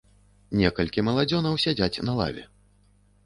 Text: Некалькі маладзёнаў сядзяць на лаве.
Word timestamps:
Некалькі 0.59 1.03
маладзёнаў 1.09 1.59
сядзяць 1.65 2.01
на 2.09 2.15
лаве. 2.21 2.43